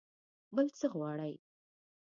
بل 0.55 0.67
څه 0.77 0.85
غواړئ؟ 0.93 1.33